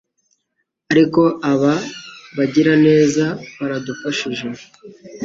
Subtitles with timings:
[0.91, 1.21] ariko
[1.51, 1.73] aba
[2.37, 3.25] bagiraneza
[3.59, 4.45] baradufashije